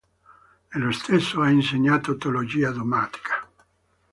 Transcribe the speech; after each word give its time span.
Nello 0.71 0.89
stesso 0.91 1.41
ha 1.41 1.51
insegnato 1.51 2.17
teologia 2.17 2.71
dogmatica. 2.71 3.47